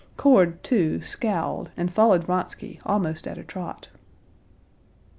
Cord, 0.17 0.63
too, 0.63 0.99
scowled, 1.01 1.69
and 1.77 1.93
followed 1.93 2.23
Vronsky 2.23 2.79
almost 2.83 3.27
at 3.27 3.37
a 3.37 3.43
trot. 3.43 3.89